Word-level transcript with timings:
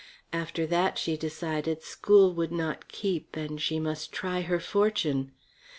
After 0.33 0.65
that, 0.65 0.97
she 0.97 1.15
decided, 1.15 1.83
school 1.83 2.33
would 2.33 2.51
not 2.51 2.87
keep, 2.87 3.35
and 3.35 3.61
she 3.61 3.79
must 3.79 4.11
try 4.11 4.41
her 4.41 4.59
fortune. 4.59 5.31